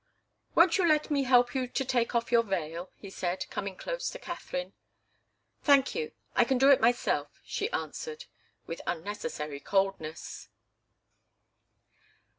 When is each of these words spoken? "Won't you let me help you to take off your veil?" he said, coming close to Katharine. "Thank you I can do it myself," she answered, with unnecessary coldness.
"Won't 0.55 0.79
you 0.79 0.87
let 0.87 1.11
me 1.11 1.25
help 1.25 1.53
you 1.53 1.67
to 1.67 1.85
take 1.85 2.15
off 2.15 2.31
your 2.31 2.41
veil?" 2.41 2.89
he 2.95 3.11
said, 3.11 3.47
coming 3.51 3.75
close 3.75 4.09
to 4.09 4.17
Katharine. 4.17 4.73
"Thank 5.61 5.93
you 5.93 6.13
I 6.35 6.43
can 6.43 6.57
do 6.57 6.71
it 6.71 6.81
myself," 6.81 7.39
she 7.45 7.69
answered, 7.71 8.25
with 8.65 8.81
unnecessary 8.87 9.59
coldness. 9.59 10.49